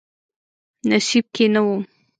[0.89, 1.67] نصیب کې نه و.